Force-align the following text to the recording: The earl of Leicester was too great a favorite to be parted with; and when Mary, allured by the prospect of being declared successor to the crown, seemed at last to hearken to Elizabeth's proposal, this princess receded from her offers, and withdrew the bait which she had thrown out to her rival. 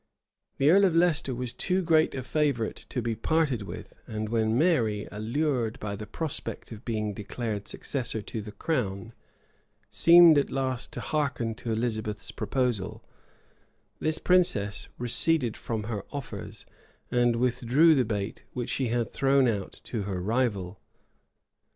The 0.57 0.71
earl 0.71 0.83
of 0.85 0.95
Leicester 0.95 1.35
was 1.35 1.53
too 1.53 1.83
great 1.83 2.15
a 2.15 2.23
favorite 2.23 2.87
to 2.89 3.03
be 3.03 3.13
parted 3.13 3.61
with; 3.61 3.93
and 4.07 4.29
when 4.29 4.57
Mary, 4.57 5.07
allured 5.11 5.79
by 5.79 5.95
the 5.95 6.07
prospect 6.07 6.71
of 6.71 6.83
being 6.83 7.13
declared 7.13 7.67
successor 7.67 8.23
to 8.23 8.41
the 8.41 8.51
crown, 8.51 9.13
seemed 9.91 10.39
at 10.39 10.49
last 10.49 10.91
to 10.93 11.01
hearken 11.01 11.53
to 11.53 11.71
Elizabeth's 11.71 12.31
proposal, 12.31 13.03
this 13.99 14.17
princess 14.17 14.87
receded 14.97 15.55
from 15.55 15.83
her 15.83 16.03
offers, 16.11 16.65
and 17.11 17.35
withdrew 17.35 17.93
the 17.93 18.03
bait 18.03 18.43
which 18.53 18.71
she 18.71 18.87
had 18.87 19.07
thrown 19.07 19.47
out 19.47 19.81
to 19.83 20.01
her 20.01 20.19
rival. 20.19 20.79